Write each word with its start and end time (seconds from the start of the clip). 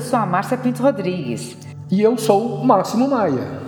sou 0.00 0.18
a 0.18 0.24
Márcia 0.24 0.56
Pinto 0.56 0.82
Rodrigues. 0.82 1.54
E 1.90 2.00
eu 2.00 2.16
sou 2.16 2.64
Máximo 2.64 3.06
Maia. 3.06 3.60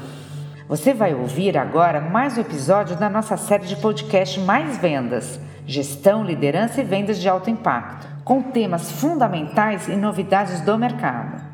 Você 0.66 0.94
vai 0.94 1.14
ouvir 1.14 1.58
agora 1.58 2.00
mais 2.00 2.38
um 2.38 2.40
episódio 2.40 2.96
da 2.96 3.10
nossa 3.10 3.36
série 3.36 3.66
de 3.66 3.76
podcast 3.76 4.40
Mais 4.40 4.78
Vendas: 4.78 5.38
Gestão, 5.66 6.24
Liderança 6.24 6.80
e 6.80 6.84
Vendas 6.84 7.20
de 7.20 7.28
Alto 7.28 7.50
Impacto, 7.50 8.08
com 8.24 8.40
temas 8.40 8.90
fundamentais 8.90 9.86
e 9.86 9.96
novidades 9.96 10.62
do 10.62 10.78
mercado. 10.78 11.44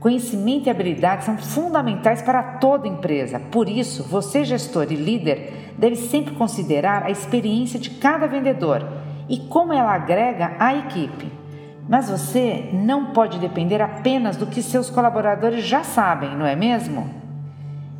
Conhecimento 0.00 0.68
e 0.68 0.70
habilidade 0.70 1.26
são 1.26 1.36
fundamentais 1.36 2.22
para 2.22 2.42
toda 2.42 2.88
empresa, 2.88 3.38
por 3.38 3.68
isso, 3.68 4.04
você, 4.04 4.42
gestor 4.42 4.86
e 4.90 4.96
líder, 4.96 5.74
deve 5.76 5.96
sempre 5.96 6.34
considerar 6.34 7.02
a 7.02 7.10
experiência 7.10 7.78
de 7.78 7.90
cada 7.90 8.26
vendedor 8.26 8.82
e 9.28 9.36
como 9.48 9.74
ela 9.74 9.92
agrega 9.92 10.56
à 10.58 10.74
equipe. 10.74 11.43
Mas 11.88 12.08
você 12.08 12.70
não 12.72 13.06
pode 13.06 13.38
depender 13.38 13.82
apenas 13.82 14.36
do 14.36 14.46
que 14.46 14.62
seus 14.62 14.88
colaboradores 14.88 15.64
já 15.64 15.84
sabem, 15.84 16.34
não 16.36 16.46
é 16.46 16.56
mesmo? 16.56 17.08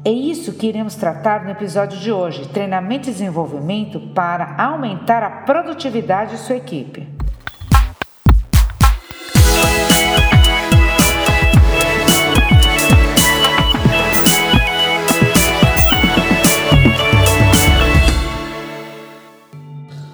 É 0.05 0.11
isso 0.11 0.53
que 0.53 0.67
iremos 0.67 0.95
tratar 0.95 1.45
no 1.45 1.51
episódio 1.51 1.99
de 1.99 2.13
hoje: 2.13 2.49
treinamento 2.49 3.09
e 3.09 3.13
desenvolvimento 3.13 3.99
para 4.15 4.55
aumentar 4.63 5.23
a 5.23 5.31
produtividade 5.31 6.33
de 6.33 6.39
sua 6.39 6.57
equipe. 6.57 7.14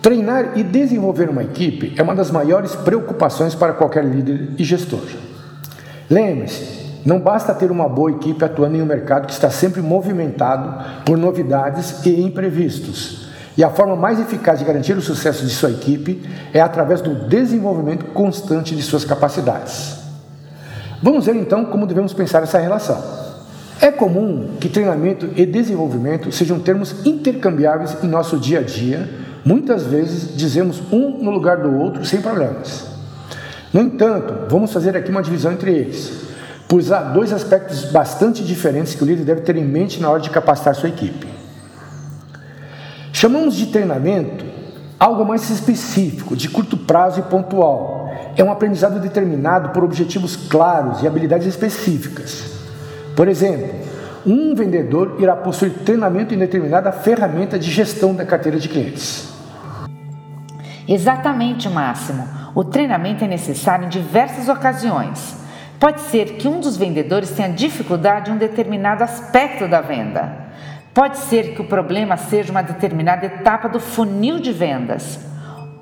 Treinar 0.03 0.53
e 0.57 0.63
desenvolver 0.63 1.29
uma 1.29 1.43
equipe 1.43 1.93
é 1.97 2.03
uma 2.03 2.15
das 2.15 2.31
maiores 2.31 2.75
preocupações 2.75 3.55
para 3.55 3.75
qualquer 3.75 4.03
líder 4.03 4.49
e 4.57 4.65
gestor. 4.65 5.05
Lembre-se, 6.09 6.81
não 7.05 7.21
basta 7.21 7.53
ter 7.53 7.71
uma 7.71 7.87
boa 7.87 8.11
equipe 8.11 8.43
atuando 8.43 8.77
em 8.77 8.83
um 8.83 8.87
mercado 8.87 9.27
que 9.27 9.33
está 9.33 9.51
sempre 9.51 9.83
movimentado 9.83 11.05
por 11.05 11.19
novidades 11.19 12.05
e 12.07 12.23
imprevistos. 12.23 13.29
E 13.59 13.63
a 13.63 13.69
forma 13.69 13.95
mais 13.95 14.19
eficaz 14.19 14.59
de 14.59 14.65
garantir 14.65 14.97
o 14.97 15.03
sucesso 15.03 15.45
de 15.45 15.53
sua 15.53 15.71
equipe 15.71 16.23
é 16.55 16.63
através 16.63 17.03
do 17.03 17.29
desenvolvimento 17.29 18.07
constante 18.07 18.75
de 18.75 18.83
suas 18.83 19.05
capacidades. 19.05 19.99
Vamos 21.03 21.27
ver 21.27 21.37
então 21.37 21.67
como 21.67 21.87
devemos 21.87 22.15
pensar 22.15 22.43
essa 22.43 22.59
relação. 22.59 23.03
É 23.83 23.91
comum 23.91 24.57
que 24.59 24.69
treinamento 24.69 25.29
e 25.37 25.45
desenvolvimento 25.45 26.33
sejam 26.33 26.59
termos 26.59 27.05
intercambiáveis 27.05 27.97
em 28.03 28.07
nosso 28.07 28.39
dia 28.39 28.61
a 28.61 28.63
dia 28.63 29.09
Muitas 29.45 29.85
vezes 29.85 30.37
dizemos 30.37 30.83
um 30.93 31.23
no 31.23 31.31
lugar 31.31 31.59
do 31.59 31.75
outro 31.79 32.05
sem 32.05 32.21
problemas. 32.21 32.87
No 33.73 33.81
entanto, 33.81 34.49
vamos 34.49 34.73
fazer 34.73 34.97
aqui 34.97 35.11
uma 35.11 35.23
divisão 35.23 35.53
entre 35.53 35.73
eles, 35.73 36.25
pois 36.69 36.91
há 36.91 37.01
dois 37.03 37.33
aspectos 37.33 37.85
bastante 37.87 38.45
diferentes 38.45 38.95
que 38.95 39.03
o 39.03 39.07
líder 39.07 39.25
deve 39.25 39.41
ter 39.43 39.57
em 39.57 39.65
mente 39.65 40.01
na 40.01 40.11
hora 40.11 40.21
de 40.21 40.31
capacitar 40.31 40.75
sua 40.75 40.89
equipe. 40.89 41.27
Chamamos 43.13 43.55
de 43.55 43.67
treinamento 43.67 44.45
algo 44.99 45.25
mais 45.25 45.49
específico, 45.49 46.37
de 46.37 46.51
curto 46.51 46.77
prazo 46.77 47.21
e 47.21 47.23
pontual. 47.23 48.13
É 48.37 48.45
um 48.45 48.53
aprendizado 48.53 49.01
determinado 49.01 49.71
por 49.71 49.83
objetivos 49.83 50.37
claros 50.37 51.03
e 51.03 51.07
habilidades 51.07 51.47
específicas. 51.47 52.45
Por 53.17 53.27
exemplo, 53.27 53.71
um 54.27 54.55
vendedor 54.55 55.17
irá 55.19 55.35
possuir 55.35 55.73
treinamento 55.85 56.35
em 56.35 56.39
determinada 56.39 56.93
ferramenta 56.93 57.59
de 57.59 57.71
gestão 57.71 58.15
da 58.15 58.27
carteira 58.27 58.59
de 58.59 58.69
clientes. 58.69 59.30
Exatamente, 60.89 61.69
Máximo. 61.69 62.29
O 62.55 62.65
treinamento 62.65 63.25
é 63.25 63.29
necessário 63.29 63.87
em 63.87 63.89
diversas 63.89 64.49
ocasiões. 64.49 65.39
Pode 65.79 66.01
ser 66.03 66.37
que 66.37 66.47
um 66.47 66.61
dos 66.61 66.77
vendedores 66.77 67.31
tenha 67.31 67.49
dificuldade 67.49 68.31
em 68.31 68.35
um 68.35 68.39
determinado 68.39 69.03
aspecto 69.03 69.67
da 69.67 69.81
venda. 69.81 70.51
Pode 70.93 71.19
ser 71.19 71.55
que 71.55 71.63
o 71.63 71.67
problema 71.67 72.17
seja 72.17 72.51
uma 72.51 72.63
determinada 72.63 73.25
etapa 73.25 73.69
do 73.69 73.81
funil 73.81 74.41
de 74.41 74.53
vendas, 74.53 75.21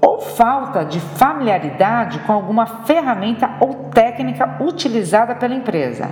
ou 0.01 0.21
falta 0.21 0.85
de 0.85 1.01
familiaridade 1.01 2.21
com 2.21 2.33
alguma 2.33 2.85
ferramenta 2.85 3.51
ou 3.59 3.91
técnica 3.91 4.63
utilizada 4.63 5.35
pela 5.35 5.55
empresa. 5.55 6.09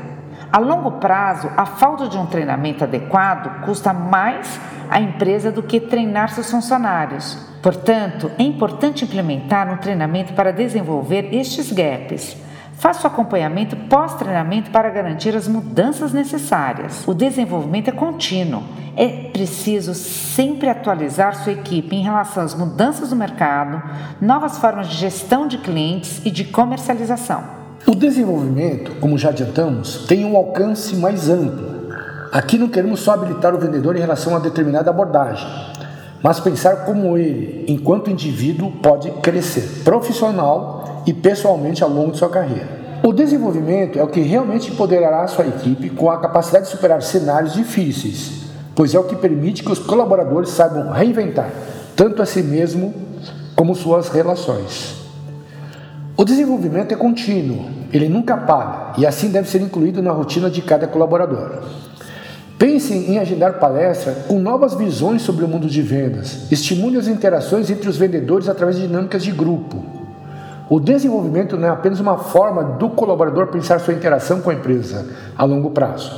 A 0.53 0.59
longo 0.59 0.93
prazo, 0.93 1.51
a 1.57 1.67
falta 1.67 2.09
de 2.09 2.17
um 2.17 2.27
treinamento 2.27 2.85
adequado 2.85 3.65
custa 3.65 3.93
mais 3.93 4.61
à 4.89 5.01
empresa 5.01 5.51
do 5.51 5.63
que 5.63 5.81
treinar 5.81 6.31
seus 6.31 6.51
funcionários. 6.51 7.39
Portanto, 7.63 8.31
é 8.39 8.43
importante 8.43 9.05
implementar 9.05 9.73
um 9.73 9.77
treinamento 9.77 10.33
para 10.35 10.53
desenvolver 10.53 11.35
estes 11.35 11.73
gaps. 11.73 12.37
Faça 12.75 13.09
o 13.09 13.11
acompanhamento 13.11 13.75
pós-treinamento 13.75 14.71
para 14.71 14.91
garantir 14.91 15.35
as 15.35 15.49
mudanças 15.49 16.13
necessárias. 16.13 17.09
O 17.09 17.15
desenvolvimento 17.15 17.89
é 17.89 17.93
contínuo. 17.93 18.63
É 18.95 19.31
preciso 19.31 19.95
sempre 19.95 20.69
atualizar 20.69 21.35
sua 21.35 21.53
equipe 21.53 21.97
em 21.97 22.03
relação 22.03 22.43
às 22.43 22.55
mudanças 22.55 23.11
do 23.11 23.17
mercado, 23.17 23.83
novas 24.21 24.59
formas 24.59 24.89
de 24.89 24.97
gestão 24.97 25.47
de 25.47 25.59
clientes 25.59 26.25
e 26.25 26.31
de 26.31 26.45
comercialização. 26.45 27.56
O 27.89 27.95
desenvolvimento, 27.95 28.97
como 29.01 29.17
já 29.17 29.29
adiantamos, 29.29 30.07
tem 30.09 30.25
um 30.25 30.37
alcance 30.37 30.97
mais 30.97 31.31
amplo. 31.31 31.87
Aqui 32.33 32.59
não 32.59 32.69
queremos 32.69 32.99
só 32.99 33.13
habilitar 33.13 33.55
o 33.55 33.59
vendedor 33.59 33.95
em 33.95 34.01
relação 34.01 34.35
a 34.35 34.41
determinada 34.41 34.91
abordagem, 34.91 35.47
mas 36.21 36.41
pensar 36.41 36.85
como 36.85 37.17
ele, 37.17 37.65
enquanto 37.69 38.11
indivíduo, 38.11 38.73
pode 38.83 39.09
crescer 39.23 39.85
profissional 39.85 41.05
e 41.07 41.13
pessoalmente 41.13 41.85
ao 41.85 41.89
longo 41.89 42.11
de 42.11 42.19
sua 42.19 42.29
carreira. 42.29 42.69
O 43.05 43.13
desenvolvimento 43.13 44.01
é 44.01 44.03
o 44.03 44.09
que 44.09 44.21
realmente 44.21 44.73
empoderará 44.73 45.23
a 45.23 45.29
sua 45.29 45.47
equipe 45.47 45.89
com 45.91 46.11
a 46.11 46.19
capacidade 46.19 46.65
de 46.65 46.73
superar 46.73 47.01
cenários 47.03 47.55
difíceis, 47.55 48.51
pois 48.75 48.97
é 48.97 48.99
o 48.99 49.05
que 49.05 49.15
permite 49.15 49.63
que 49.63 49.71
os 49.71 49.79
colaboradores 49.79 50.51
saibam 50.51 50.91
reinventar 50.91 51.53
tanto 51.95 52.21
a 52.21 52.27
si 52.27 52.43
mesmo 52.43 52.93
como 53.55 53.77
suas 53.77 54.09
relações. 54.09 55.06
O 56.19 56.25
desenvolvimento 56.25 56.93
é 56.93 56.97
contínuo, 56.97 57.67
ele 57.93 58.09
nunca 58.09 58.39
para 58.39 58.95
e 58.97 59.05
assim 59.05 59.29
deve 59.29 59.51
ser 59.51 59.61
incluído 59.61 60.01
na 60.01 60.13
rotina 60.13 60.49
de 60.49 60.63
cada 60.63 60.87
colaborador. 60.87 61.63
Pensem 62.59 63.11
em 63.11 63.19
agendar 63.19 63.59
palestra 63.59 64.13
com 64.27 64.39
novas 64.39 64.73
visões 64.73 65.21
sobre 65.21 65.45
o 65.45 65.49
mundo 65.49 65.67
de 65.67 65.83
vendas. 65.83 66.51
Estimule 66.51 66.97
as 66.97 67.07
interações 67.07 67.69
entre 67.69 67.87
os 67.87 67.99
vendedores 67.99 68.49
através 68.49 68.77
de 68.77 68.87
dinâmicas 68.87 69.23
de 69.23 69.31
grupo. 69.31 69.85
O 70.71 70.81
desenvolvimento 70.81 71.59
não 71.59 71.69
é 71.69 71.71
apenas 71.71 72.01
uma 72.01 72.17
forma 72.17 72.65
do 72.65 72.89
colaborador 72.89 73.49
pensar 73.49 73.79
sua 73.79 73.93
interação 73.93 74.41
com 74.41 74.49
a 74.49 74.55
empresa 74.55 75.07
a 75.37 75.45
longo 75.45 75.71
prazo, 75.71 76.11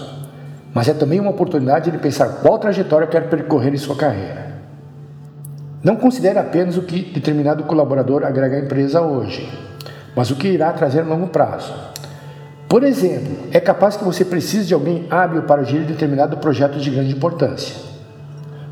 mas 0.72 0.86
é 0.86 0.94
também 0.94 1.18
uma 1.18 1.30
oportunidade 1.30 1.90
de 1.90 1.98
pensar 1.98 2.40
qual 2.40 2.56
trajetória 2.56 3.08
quer 3.08 3.28
percorrer 3.28 3.74
em 3.74 3.78
sua 3.78 3.96
carreira. 3.96 4.62
Não 5.82 5.96
considere 5.96 6.38
apenas 6.38 6.76
o 6.76 6.82
que 6.82 7.12
determinado 7.12 7.64
colaborador 7.64 8.22
agrega 8.24 8.56
à 8.56 8.60
empresa 8.60 9.00
hoje, 9.00 9.67
mas 10.18 10.32
o 10.32 10.34
que 10.34 10.48
irá 10.48 10.72
trazer 10.72 11.02
a 11.02 11.04
longo 11.04 11.28
prazo. 11.28 11.72
Por 12.68 12.82
exemplo, 12.82 13.36
é 13.52 13.60
capaz 13.60 13.96
que 13.96 14.02
você 14.02 14.24
precise 14.24 14.66
de 14.66 14.74
alguém 14.74 15.06
hábil 15.08 15.42
para 15.42 15.62
gerir 15.62 15.86
determinado 15.86 16.38
projeto 16.38 16.80
de 16.80 16.90
grande 16.90 17.12
importância. 17.12 17.76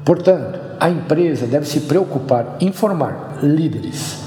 Portanto, 0.05 0.59
a 0.81 0.91
empresa 0.91 1.47
deve 1.47 1.65
se 1.65 1.83
preocupar 1.83 2.57
em 2.59 2.73
formar 2.73 3.39
líderes. 3.45 4.25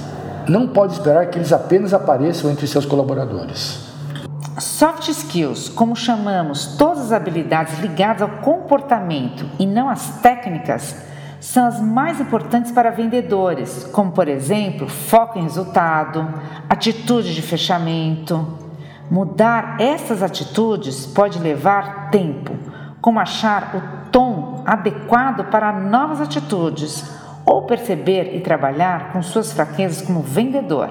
Não 0.47 0.69
pode 0.69 0.93
esperar 0.93 1.25
que 1.25 1.37
eles 1.37 1.51
apenas 1.51 1.93
apareçam 1.93 2.49
entre 2.49 2.65
seus 2.65 2.85
colaboradores. 2.85 3.81
Soft 4.57 5.09
skills, 5.09 5.67
como 5.67 5.97
chamamos 5.97 6.77
todas 6.77 7.07
as 7.07 7.11
habilidades 7.11 7.79
ligadas 7.79 8.21
ao 8.21 8.29
comportamento 8.37 9.45
e 9.59 9.65
não 9.65 9.89
às 9.89 10.21
técnicas, 10.21 10.95
são 11.39 11.65
as 11.65 11.79
mais 11.79 12.19
importantes 12.19 12.71
para 12.71 12.91
vendedores, 12.91 13.85
como 13.91 14.11
por 14.11 14.27
exemplo, 14.27 14.89
foco 14.89 15.39
em 15.39 15.43
resultado, 15.43 16.27
atitude 16.69 17.33
de 17.33 17.41
fechamento. 17.41 18.45
Mudar 19.09 19.77
essas 19.79 20.21
atitudes 20.21 21.05
pode 21.05 21.39
levar 21.39 22.09
tempo, 22.11 22.55
como 23.01 23.19
achar 23.19 23.75
o 23.75 24.11
tom 24.11 24.63
adequado 24.65 25.49
para 25.49 25.71
novas 25.71 26.21
atitudes 26.21 27.03
ou 27.45 27.63
perceber 27.63 28.35
e 28.35 28.41
trabalhar 28.41 29.11
com 29.11 29.23
suas 29.23 29.51
fraquezas 29.51 30.01
como 30.01 30.21
vendedor. 30.21 30.89